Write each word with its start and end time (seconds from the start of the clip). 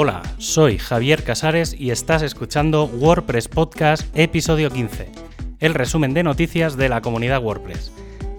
Hola, 0.00 0.22
soy 0.38 0.78
Javier 0.78 1.24
Casares 1.24 1.74
y 1.76 1.90
estás 1.90 2.22
escuchando 2.22 2.84
WordPress 2.84 3.48
Podcast 3.48 4.16
episodio 4.16 4.70
15, 4.70 5.10
el 5.58 5.74
resumen 5.74 6.14
de 6.14 6.22
noticias 6.22 6.76
de 6.76 6.88
la 6.88 7.00
comunidad 7.00 7.42
WordPress. 7.42 7.90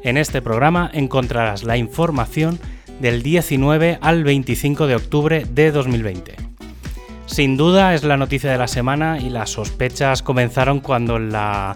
En 0.04 0.16
este 0.16 0.42
programa 0.42 0.90
encontrarás 0.94 1.64
la 1.64 1.76
información 1.76 2.62
del 3.02 3.24
19 3.24 4.00
al 4.00 4.24
25 4.24 4.88
de 4.88 4.96
octubre 4.96 5.46
de 5.52 5.72
2020. 5.74 6.38
Sin 7.26 7.58
duda 7.58 7.94
es 7.94 8.06
la 8.06 8.16
noticia 8.16 8.50
de 8.50 8.58
la 8.58 8.70
semana 8.70 9.20
y 9.20 9.30
las 9.30 9.50
sospechas 9.50 10.24
comenzaron 10.24 10.80
cuando 10.80 11.18
en, 11.18 11.34
la, 11.34 11.76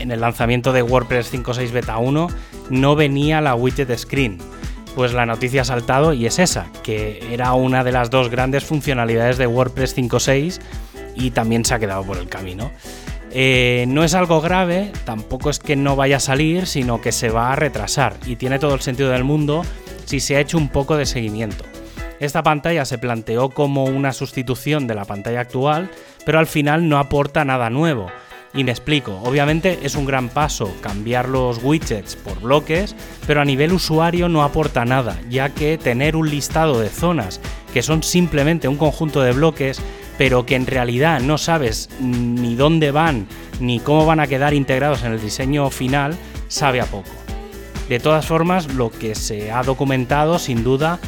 en 0.00 0.10
el 0.10 0.20
lanzamiento 0.20 0.72
de 0.72 0.82
WordPress 0.82 1.32
5.6 1.32 1.70
Beta 1.70 1.98
1 1.98 2.26
no 2.70 2.96
venía 2.96 3.40
la 3.40 3.54
widget 3.54 3.96
screen 3.96 4.38
pues 4.96 5.12
la 5.12 5.26
noticia 5.26 5.60
ha 5.60 5.64
saltado 5.66 6.14
y 6.14 6.24
es 6.24 6.38
esa, 6.38 6.68
que 6.82 7.22
era 7.30 7.52
una 7.52 7.84
de 7.84 7.92
las 7.92 8.08
dos 8.08 8.30
grandes 8.30 8.64
funcionalidades 8.64 9.36
de 9.36 9.46
WordPress 9.46 9.94
5.6 9.94 10.58
y 11.14 11.32
también 11.32 11.66
se 11.66 11.74
ha 11.74 11.78
quedado 11.78 12.02
por 12.02 12.16
el 12.16 12.30
camino. 12.30 12.72
Eh, 13.30 13.84
no 13.88 14.04
es 14.04 14.14
algo 14.14 14.40
grave, 14.40 14.92
tampoco 15.04 15.50
es 15.50 15.58
que 15.58 15.76
no 15.76 15.96
vaya 15.96 16.16
a 16.16 16.20
salir, 16.20 16.66
sino 16.66 17.02
que 17.02 17.12
se 17.12 17.28
va 17.28 17.52
a 17.52 17.56
retrasar 17.56 18.16
y 18.24 18.36
tiene 18.36 18.58
todo 18.58 18.74
el 18.74 18.80
sentido 18.80 19.10
del 19.10 19.22
mundo 19.22 19.66
si 20.06 20.18
se 20.18 20.36
ha 20.36 20.40
hecho 20.40 20.56
un 20.56 20.70
poco 20.70 20.96
de 20.96 21.04
seguimiento. 21.04 21.66
Esta 22.18 22.42
pantalla 22.42 22.86
se 22.86 22.96
planteó 22.96 23.50
como 23.50 23.84
una 23.84 24.14
sustitución 24.14 24.86
de 24.86 24.94
la 24.94 25.04
pantalla 25.04 25.40
actual, 25.40 25.90
pero 26.24 26.38
al 26.38 26.46
final 26.46 26.88
no 26.88 26.98
aporta 26.98 27.44
nada 27.44 27.68
nuevo 27.68 28.10
y 28.56 28.64
me 28.64 28.70
explico, 28.70 29.20
obviamente 29.22 29.80
es 29.82 29.94
un 29.94 30.06
gran 30.06 30.30
paso 30.30 30.74
cambiar 30.80 31.28
los 31.28 31.62
widgets 31.62 32.16
por 32.16 32.40
bloques, 32.40 32.96
pero 33.26 33.42
a 33.42 33.44
nivel 33.44 33.72
usuario 33.72 34.28
no 34.28 34.42
aporta 34.42 34.84
nada, 34.86 35.20
ya 35.28 35.50
que 35.50 35.76
tener 35.76 36.16
un 36.16 36.30
listado 36.30 36.80
de 36.80 36.88
zonas 36.88 37.40
que 37.74 37.82
son 37.82 38.02
simplemente 38.02 38.66
un 38.66 38.78
conjunto 38.78 39.20
de 39.20 39.32
bloques, 39.32 39.80
pero 40.16 40.46
que 40.46 40.56
en 40.56 40.66
realidad 40.66 41.20
no 41.20 41.36
sabes 41.36 41.90
ni 42.00 42.56
dónde 42.56 42.90
van 42.90 43.28
ni 43.60 43.78
cómo 43.80 44.06
van 44.06 44.20
a 44.20 44.26
quedar 44.26 44.54
integrados 44.54 45.02
en 45.02 45.12
el 45.12 45.20
diseño 45.20 45.68
final, 45.70 46.16
sabe 46.48 46.80
a 46.80 46.86
poco. 46.86 47.10
De 47.90 48.00
todas 48.00 48.26
formas, 48.26 48.72
lo 48.74 48.90
que 48.90 49.14
se 49.14 49.52
ha 49.52 49.62
documentado, 49.62 50.38
sin 50.38 50.64
duda, 50.64 50.98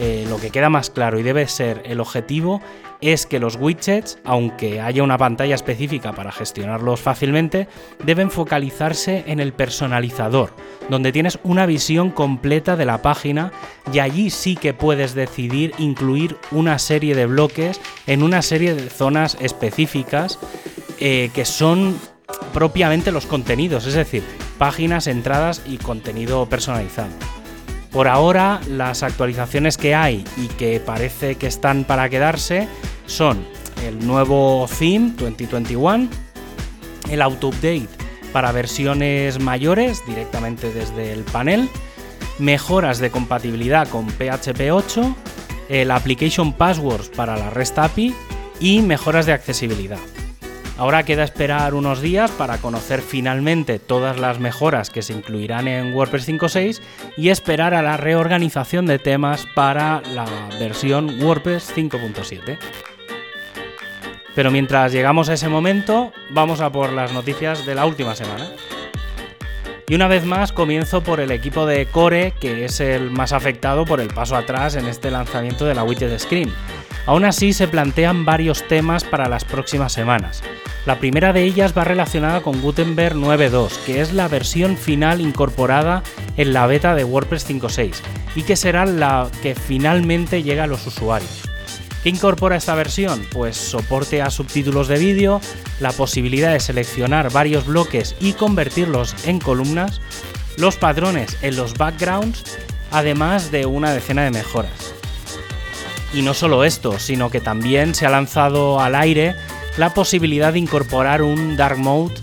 eh, 0.00 0.24
lo 0.28 0.38
que 0.38 0.50
queda 0.50 0.70
más 0.70 0.90
claro 0.90 1.18
y 1.18 1.24
debe 1.24 1.48
ser 1.48 1.82
el 1.84 2.00
objetivo 2.00 2.60
es 3.00 3.26
que 3.26 3.38
los 3.38 3.56
widgets, 3.56 4.18
aunque 4.24 4.80
haya 4.80 5.02
una 5.02 5.18
pantalla 5.18 5.54
específica 5.54 6.12
para 6.12 6.32
gestionarlos 6.32 7.00
fácilmente, 7.00 7.68
deben 8.04 8.30
focalizarse 8.30 9.24
en 9.26 9.40
el 9.40 9.52
personalizador, 9.52 10.52
donde 10.88 11.12
tienes 11.12 11.38
una 11.42 11.66
visión 11.66 12.10
completa 12.10 12.76
de 12.76 12.86
la 12.86 13.02
página 13.02 13.52
y 13.92 13.98
allí 13.98 14.30
sí 14.30 14.56
que 14.56 14.74
puedes 14.74 15.14
decidir 15.14 15.72
incluir 15.78 16.36
una 16.50 16.78
serie 16.78 17.14
de 17.14 17.26
bloques 17.26 17.80
en 18.06 18.22
una 18.22 18.42
serie 18.42 18.74
de 18.74 18.90
zonas 18.90 19.36
específicas 19.40 20.38
eh, 21.00 21.30
que 21.34 21.44
son 21.44 21.98
propiamente 22.52 23.12
los 23.12 23.26
contenidos, 23.26 23.86
es 23.86 23.94
decir, 23.94 24.22
páginas, 24.58 25.06
entradas 25.06 25.62
y 25.66 25.78
contenido 25.78 26.46
personalizado. 26.46 27.10
Por 27.92 28.06
ahora, 28.06 28.60
las 28.68 29.02
actualizaciones 29.02 29.76
que 29.78 29.94
hay 29.94 30.24
y 30.36 30.46
que 30.48 30.78
parece 30.78 31.36
que 31.36 31.46
están 31.46 31.84
para 31.84 32.08
quedarse 32.08 32.68
son 33.06 33.46
el 33.86 34.06
nuevo 34.06 34.68
theme 34.78 35.12
2021, 35.16 36.08
el 37.10 37.22
auto 37.22 37.48
update 37.48 37.88
para 38.32 38.52
versiones 38.52 39.40
mayores 39.40 40.02
directamente 40.06 40.72
desde 40.72 41.12
el 41.12 41.24
panel, 41.24 41.68
mejoras 42.38 42.98
de 42.98 43.10
compatibilidad 43.10 43.88
con 43.88 44.06
PHP 44.06 44.70
8, 44.70 45.16
el 45.70 45.90
application 45.90 46.52
passwords 46.52 47.08
para 47.08 47.36
la 47.36 47.50
REST 47.50 47.78
API 47.78 48.14
y 48.60 48.82
mejoras 48.82 49.24
de 49.26 49.32
accesibilidad. 49.32 49.98
Ahora 50.78 51.02
queda 51.02 51.24
esperar 51.24 51.74
unos 51.74 52.00
días 52.00 52.30
para 52.30 52.58
conocer 52.58 53.02
finalmente 53.02 53.80
todas 53.80 54.16
las 54.16 54.38
mejoras 54.38 54.90
que 54.90 55.02
se 55.02 55.12
incluirán 55.12 55.66
en 55.66 55.92
WordPress 55.92 56.28
5.6 56.28 56.80
y 57.16 57.30
esperar 57.30 57.74
a 57.74 57.82
la 57.82 57.96
reorganización 57.96 58.86
de 58.86 59.00
temas 59.00 59.44
para 59.56 60.00
la 60.14 60.24
versión 60.60 61.20
WordPress 61.20 61.76
5.7. 61.76 62.58
Pero 64.36 64.52
mientras 64.52 64.92
llegamos 64.92 65.28
a 65.28 65.34
ese 65.34 65.48
momento, 65.48 66.12
vamos 66.30 66.60
a 66.60 66.70
por 66.70 66.92
las 66.92 67.12
noticias 67.12 67.66
de 67.66 67.74
la 67.74 67.84
última 67.84 68.14
semana. 68.14 68.48
Y 69.88 69.96
una 69.96 70.06
vez 70.06 70.24
más 70.24 70.52
comienzo 70.52 71.02
por 71.02 71.18
el 71.18 71.32
equipo 71.32 71.66
de 71.66 71.86
Core, 71.86 72.34
que 72.38 72.66
es 72.66 72.78
el 72.78 73.10
más 73.10 73.32
afectado 73.32 73.84
por 73.84 74.00
el 74.00 74.14
paso 74.14 74.36
atrás 74.36 74.76
en 74.76 74.86
este 74.86 75.10
lanzamiento 75.10 75.64
de 75.64 75.74
la 75.74 75.82
widget 75.82 76.16
screen. 76.20 76.52
Aún 77.08 77.24
así 77.24 77.54
se 77.54 77.68
plantean 77.68 78.26
varios 78.26 78.68
temas 78.68 79.02
para 79.02 79.30
las 79.30 79.46
próximas 79.46 79.94
semanas. 79.94 80.42
La 80.84 80.98
primera 80.98 81.32
de 81.32 81.42
ellas 81.42 81.72
va 81.76 81.82
relacionada 81.82 82.42
con 82.42 82.60
Gutenberg 82.60 83.16
9.2, 83.16 83.78
que 83.86 84.02
es 84.02 84.12
la 84.12 84.28
versión 84.28 84.76
final 84.76 85.22
incorporada 85.22 86.02
en 86.36 86.52
la 86.52 86.66
beta 86.66 86.94
de 86.94 87.04
WordPress 87.04 87.48
5.6 87.48 87.94
y 88.34 88.42
que 88.42 88.56
será 88.56 88.84
la 88.84 89.30
que 89.40 89.54
finalmente 89.54 90.42
llega 90.42 90.64
a 90.64 90.66
los 90.66 90.86
usuarios. 90.86 91.48
¿Qué 92.02 92.10
incorpora 92.10 92.56
esta 92.56 92.74
versión? 92.74 93.24
Pues 93.32 93.56
soporte 93.56 94.20
a 94.20 94.28
subtítulos 94.28 94.86
de 94.86 94.98
vídeo, 94.98 95.40
la 95.80 95.92
posibilidad 95.92 96.52
de 96.52 96.60
seleccionar 96.60 97.32
varios 97.32 97.64
bloques 97.64 98.16
y 98.20 98.34
convertirlos 98.34 99.16
en 99.26 99.38
columnas, 99.38 100.02
los 100.58 100.76
patrones 100.76 101.38
en 101.40 101.56
los 101.56 101.72
backgrounds, 101.72 102.58
además 102.90 103.50
de 103.50 103.64
una 103.64 103.94
decena 103.94 104.24
de 104.24 104.30
mejoras. 104.30 104.97
Y 106.12 106.22
no 106.22 106.34
solo 106.34 106.64
esto, 106.64 106.98
sino 106.98 107.30
que 107.30 107.40
también 107.40 107.94
se 107.94 108.06
ha 108.06 108.10
lanzado 108.10 108.80
al 108.80 108.94
aire 108.94 109.34
la 109.76 109.92
posibilidad 109.94 110.52
de 110.52 110.58
incorporar 110.58 111.22
un 111.22 111.56
Dark 111.56 111.78
Mode 111.78 112.14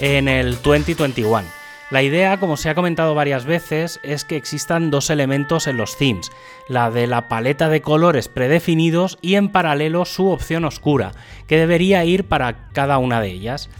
en 0.00 0.28
el 0.28 0.60
2021. 0.62 1.44
La 1.90 2.02
idea, 2.02 2.40
como 2.40 2.56
se 2.56 2.68
ha 2.68 2.74
comentado 2.74 3.14
varias 3.14 3.44
veces, 3.44 4.00
es 4.02 4.24
que 4.24 4.36
existan 4.36 4.90
dos 4.90 5.08
elementos 5.08 5.68
en 5.68 5.76
los 5.76 5.96
themes, 5.96 6.32
la 6.68 6.90
de 6.90 7.06
la 7.06 7.28
paleta 7.28 7.68
de 7.68 7.80
colores 7.80 8.26
predefinidos 8.26 9.18
y 9.22 9.36
en 9.36 9.50
paralelo 9.50 10.04
su 10.04 10.28
opción 10.28 10.64
oscura, 10.64 11.12
que 11.46 11.58
debería 11.58 12.04
ir 12.04 12.24
para 12.24 12.70
cada 12.72 12.98
una 12.98 13.20
de 13.20 13.28
ellas. 13.28 13.70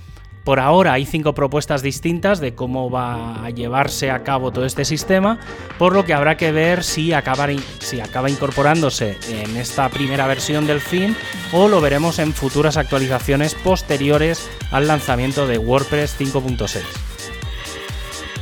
Por 0.47 0.61
ahora 0.61 0.93
hay 0.93 1.05
cinco 1.05 1.35
propuestas 1.35 1.83
distintas 1.83 2.39
de 2.39 2.55
cómo 2.55 2.89
va 2.89 3.45
a 3.45 3.51
llevarse 3.51 4.13
a 4.13 4.23
cabo 4.23 4.53
todo 4.53 4.65
este 4.65 4.85
sistema, 4.85 5.41
por 5.77 5.93
lo 5.93 6.05
que 6.05 6.15
habrá 6.15 6.37
que 6.37 6.53
ver 6.53 6.85
si 6.85 7.13
acaba, 7.13 7.51
incorporándose 7.51 9.19
en 9.29 9.57
esta 9.57 9.89
primera 9.89 10.29
versión 10.29 10.69
del 10.69 10.81
theme 10.81 11.17
o 11.51 11.67
lo 11.67 11.81
veremos 11.81 12.21
en 12.21 12.33
futuras 12.33 12.77
actualizaciones 12.77 13.57
posteriores 13.57 14.49
al 14.71 14.87
lanzamiento 14.87 15.49
de 15.49 15.59
WordPress 15.59 16.17
5.6. 16.17 16.81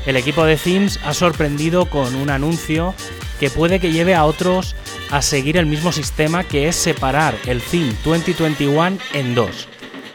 El 0.04 0.16
equipo 0.18 0.44
de 0.44 0.56
Themes 0.58 1.00
ha 1.06 1.14
sorprendido 1.14 1.86
con 1.86 2.16
un 2.16 2.28
anuncio 2.28 2.92
que 3.40 3.48
puede 3.48 3.80
que 3.80 3.92
lleve 3.92 4.14
a 4.14 4.26
otros 4.26 4.76
a 5.10 5.22
seguir 5.22 5.56
el 5.56 5.64
mismo 5.64 5.90
sistema 5.90 6.44
que 6.44 6.68
es 6.68 6.76
separar 6.76 7.34
el 7.46 7.62
Theme 7.62 7.94
2021 8.04 8.98
en 9.14 9.34
dos. 9.34 9.68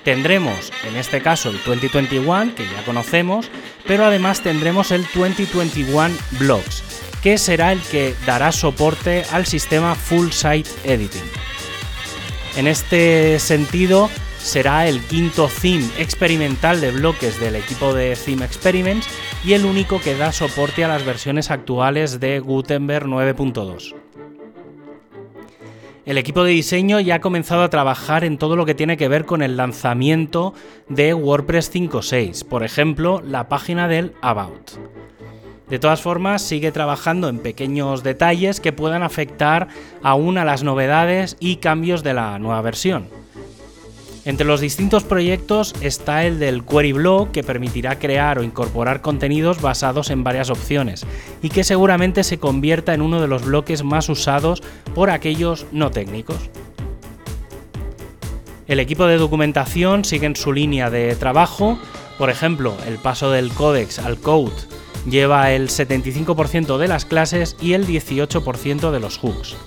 Tendremos 0.04 0.72
en 0.88 0.96
este 0.96 1.22
caso 1.22 1.50
el 1.50 1.58
2021 1.64 2.56
que 2.56 2.66
ya 2.66 2.84
conocemos, 2.86 3.50
pero 3.86 4.06
además 4.06 4.42
tendremos 4.42 4.92
el 4.92 5.04
2021 5.14 6.16
Blocks, 6.40 6.84
que 7.22 7.38
será 7.38 7.72
el 7.72 7.82
que 7.82 8.16
dará 8.26 8.52
soporte 8.52 9.24
al 9.32 9.46
sistema 9.46 9.96
Full 9.96 10.30
Site 10.32 10.70
Editing. 10.86 11.30
En 12.56 12.68
este 12.68 13.40
sentido, 13.40 14.10
será 14.40 14.88
el 14.88 15.02
quinto 15.02 15.50
theme 15.62 15.88
experimental 15.98 16.82
de 16.82 16.92
bloques 16.92 17.40
del 17.40 17.56
equipo 17.56 17.94
de 17.94 18.16
Theme 18.16 18.46
Experiments 18.46 19.08
y 19.44 19.54
el 19.54 19.66
único 19.66 20.00
que 20.00 20.16
da 20.16 20.32
soporte 20.32 20.84
a 20.84 20.88
las 20.88 21.06
versiones 21.06 21.52
actuales 21.52 22.20
de 22.20 22.40
Gutenberg 22.40 23.06
9.2. 23.06 23.96
El 26.06 26.18
equipo 26.18 26.44
de 26.44 26.52
diseño 26.52 27.00
ya 27.00 27.16
ha 27.16 27.22
comenzado 27.22 27.62
a 27.62 27.70
trabajar 27.70 28.24
en 28.24 28.38
todo 28.38 28.56
lo 28.56 28.66
que 28.66 28.74
tiene 28.74 28.98
que 28.98 29.10
ver 29.10 29.26
con 29.26 29.42
el 29.42 29.58
lanzamiento 29.58 30.54
de 30.88 31.14
WordPress 31.14 31.74
5.6, 31.74 32.46
por 32.46 32.64
ejemplo, 32.64 33.22
la 33.24 33.50
página 33.50 33.88
del 33.88 34.14
About. 34.22 34.72
De 35.70 35.78
todas 35.78 36.02
formas, 36.02 36.42
sigue 36.42 36.72
trabajando 36.72 37.30
en 37.30 37.40
pequeños 37.40 38.02
detalles 38.02 38.60
que 38.60 38.74
puedan 38.74 39.04
afectar 39.04 39.68
aún 40.02 40.38
a 40.38 40.46
las 40.46 40.64
novedades 40.64 41.38
y 41.40 41.58
cambios 41.58 42.02
de 42.02 42.16
la 42.16 42.40
nueva 42.40 42.62
versión. 42.62 43.19
Entre 44.30 44.46
los 44.46 44.62
distintos 44.62 45.06
proyectos 45.06 45.74
está 45.82 46.24
el 46.24 46.38
del 46.38 46.64
Query 46.64 46.92
Blog, 46.92 47.32
que 47.32 47.42
permitirá 47.42 47.98
crear 47.98 48.38
o 48.38 48.44
incorporar 48.44 49.02
contenidos 49.02 49.60
basados 49.60 50.12
en 50.12 50.24
varias 50.24 50.52
opciones 50.52 51.04
y 51.42 51.50
que 51.50 51.64
seguramente 51.64 52.24
se 52.24 52.38
convierta 52.38 52.94
en 52.94 53.02
uno 53.02 53.22
de 53.22 53.28
los 53.28 53.44
bloques 53.44 53.84
más 53.84 54.08
usados 54.08 54.62
por 54.94 55.10
aquellos 55.10 55.66
no 55.72 55.90
técnicos. 55.90 56.38
El 58.68 58.80
equipo 58.80 59.08
de 59.08 59.18
documentación 59.18 60.06
sigue 60.06 60.28
en 60.28 60.36
su 60.36 60.54
línea 60.54 60.92
de 60.92 61.16
trabajo, 61.16 61.80
por 62.20 62.30
ejemplo, 62.30 62.78
el 62.86 63.00
paso 63.00 63.32
del 63.32 63.50
codex 63.50 63.98
al 63.98 64.20
code 64.20 64.54
lleva 65.10 65.54
el 65.54 65.70
75% 65.70 66.78
de 66.78 66.88
las 66.88 67.06
clases 67.06 67.58
y 67.60 67.74
el 67.74 67.88
18% 67.88 68.92
de 68.92 69.00
los 69.00 69.18
hooks. 69.18 69.58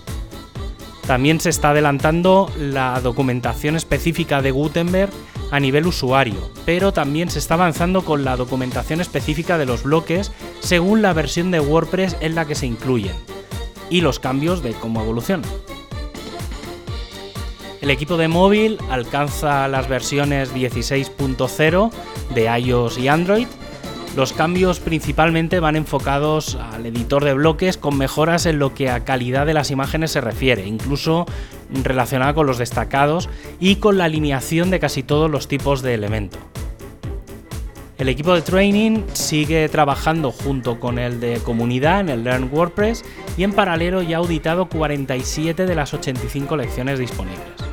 También 1.12 1.40
se 1.40 1.50
está 1.50 1.72
adelantando 1.72 2.50
la 2.58 2.98
documentación 3.02 3.76
específica 3.76 4.40
de 4.40 4.50
Gutenberg 4.50 5.12
a 5.50 5.60
nivel 5.60 5.86
usuario, 5.86 6.50
pero 6.64 6.94
también 6.94 7.28
se 7.28 7.38
está 7.38 7.52
avanzando 7.52 8.02
con 8.02 8.24
la 8.24 8.34
documentación 8.38 9.02
específica 9.02 9.58
de 9.58 9.66
los 9.66 9.82
bloques 9.82 10.32
según 10.60 11.02
la 11.02 11.12
versión 11.12 11.50
de 11.50 11.60
WordPress 11.60 12.16
en 12.20 12.34
la 12.34 12.46
que 12.46 12.54
se 12.54 12.64
incluyen 12.64 13.14
y 13.90 14.00
los 14.00 14.20
cambios 14.20 14.62
de 14.62 14.72
cómo 14.72 15.02
evolucionan. 15.02 15.50
El 17.82 17.90
equipo 17.90 18.16
de 18.16 18.28
móvil 18.28 18.78
alcanza 18.88 19.68
las 19.68 19.90
versiones 19.90 20.54
16.0 20.54 21.90
de 22.34 22.58
iOS 22.58 22.96
y 22.96 23.08
Android. 23.08 23.48
Los 24.16 24.34
cambios 24.34 24.78
principalmente 24.78 25.58
van 25.58 25.74
enfocados 25.74 26.56
al 26.56 26.84
editor 26.84 27.24
de 27.24 27.32
bloques 27.32 27.78
con 27.78 27.96
mejoras 27.96 28.44
en 28.44 28.58
lo 28.58 28.74
que 28.74 28.90
a 28.90 29.04
calidad 29.04 29.46
de 29.46 29.54
las 29.54 29.70
imágenes 29.70 30.10
se 30.10 30.20
refiere, 30.20 30.66
incluso 30.66 31.24
relacionada 31.82 32.34
con 32.34 32.46
los 32.46 32.58
destacados 32.58 33.30
y 33.58 33.76
con 33.76 33.96
la 33.96 34.04
alineación 34.04 34.70
de 34.70 34.80
casi 34.80 35.02
todos 35.02 35.30
los 35.30 35.48
tipos 35.48 35.80
de 35.80 35.94
elemento. 35.94 36.38
El 37.96 38.10
equipo 38.10 38.34
de 38.34 38.42
training 38.42 39.04
sigue 39.14 39.66
trabajando 39.70 40.30
junto 40.30 40.78
con 40.78 40.98
el 40.98 41.18
de 41.18 41.38
comunidad 41.38 42.00
en 42.00 42.08
el 42.10 42.24
Learn 42.24 42.50
WordPress 42.52 43.04
y 43.38 43.44
en 43.44 43.52
paralelo 43.52 44.02
ya 44.02 44.16
ha 44.16 44.20
auditado 44.20 44.66
47 44.66 45.64
de 45.64 45.74
las 45.74 45.94
85 45.94 46.56
lecciones 46.56 46.98
disponibles 46.98 47.72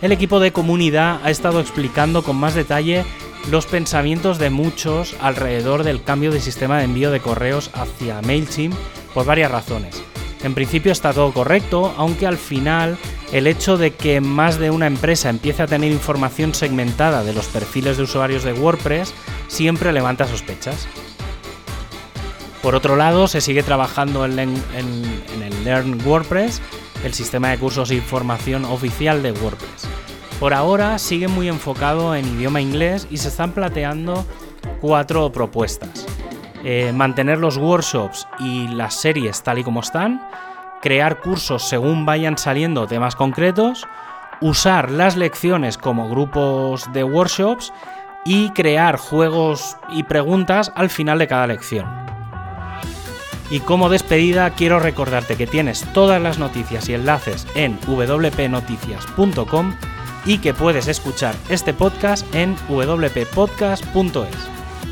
el 0.00 0.12
equipo 0.12 0.38
de 0.38 0.52
comunidad 0.52 1.20
ha 1.24 1.30
estado 1.30 1.60
explicando 1.60 2.22
con 2.22 2.36
más 2.36 2.54
detalle 2.54 3.04
los 3.50 3.66
pensamientos 3.66 4.38
de 4.38 4.50
muchos 4.50 5.16
alrededor 5.20 5.84
del 5.84 6.02
cambio 6.02 6.30
de 6.30 6.40
sistema 6.40 6.78
de 6.78 6.84
envío 6.84 7.10
de 7.10 7.20
correos 7.20 7.70
hacia 7.72 8.20
MailChimp 8.22 8.74
por 9.14 9.24
varias 9.24 9.50
razones. 9.50 10.02
En 10.42 10.54
principio 10.54 10.92
está 10.92 11.12
todo 11.12 11.32
correcto, 11.32 11.94
aunque 11.96 12.26
al 12.26 12.36
final 12.36 12.96
el 13.32 13.46
hecho 13.46 13.76
de 13.76 13.92
que 13.92 14.20
más 14.20 14.58
de 14.58 14.70
una 14.70 14.86
empresa 14.86 15.30
empiece 15.30 15.62
a 15.62 15.66
tener 15.66 15.90
información 15.90 16.54
segmentada 16.54 17.24
de 17.24 17.32
los 17.32 17.46
perfiles 17.46 17.96
de 17.96 18.04
usuarios 18.04 18.44
de 18.44 18.52
WordPress 18.52 19.14
siempre 19.48 19.92
levanta 19.92 20.26
sospechas. 20.26 20.86
Por 22.62 22.74
otro 22.74 22.96
lado, 22.96 23.28
se 23.28 23.40
sigue 23.40 23.62
trabajando 23.62 24.24
en, 24.24 24.38
el 24.38 25.64
Learn 25.64 26.00
WordPress 26.04 26.60
el 27.04 27.14
sistema 27.14 27.50
de 27.50 27.58
cursos 27.58 27.90
e 27.90 27.94
información 27.94 28.64
oficial 28.64 29.22
de 29.22 29.32
WordPress. 29.32 29.87
Por 30.40 30.54
ahora 30.54 30.98
sigue 30.98 31.26
muy 31.26 31.48
enfocado 31.48 32.14
en 32.14 32.24
idioma 32.24 32.60
inglés 32.60 33.08
y 33.10 33.16
se 33.16 33.28
están 33.28 33.52
planteando 33.52 34.24
cuatro 34.80 35.32
propuestas. 35.32 36.06
Eh, 36.64 36.92
mantener 36.94 37.38
los 37.38 37.56
workshops 37.56 38.28
y 38.38 38.68
las 38.68 38.94
series 38.94 39.42
tal 39.42 39.58
y 39.58 39.64
como 39.64 39.80
están, 39.80 40.20
crear 40.80 41.20
cursos 41.20 41.68
según 41.68 42.06
vayan 42.06 42.38
saliendo 42.38 42.86
temas 42.86 43.16
concretos, 43.16 43.86
usar 44.40 44.92
las 44.92 45.16
lecciones 45.16 45.76
como 45.76 46.08
grupos 46.08 46.92
de 46.92 47.02
workshops 47.02 47.72
y 48.24 48.50
crear 48.50 48.96
juegos 48.96 49.76
y 49.90 50.04
preguntas 50.04 50.70
al 50.76 50.88
final 50.88 51.18
de 51.18 51.26
cada 51.26 51.48
lección. 51.48 51.86
Y 53.50 53.60
como 53.60 53.88
despedida 53.88 54.50
quiero 54.50 54.78
recordarte 54.78 55.36
que 55.36 55.46
tienes 55.46 55.84
todas 55.94 56.20
las 56.20 56.38
noticias 56.38 56.88
y 56.88 56.94
enlaces 56.94 57.46
en 57.54 57.78
wpnoticias.com 57.80 59.74
y 60.28 60.38
que 60.38 60.52
puedes 60.52 60.88
escuchar 60.88 61.34
este 61.48 61.72
podcast 61.72 62.32
en 62.34 62.54
wppodcast.es. 62.68 64.36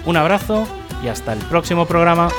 Un 0.07 0.17
abrazo 0.17 0.67
y 1.05 1.09
hasta 1.09 1.35
el 1.35 1.41
próximo 1.41 1.85
programa. 1.85 2.31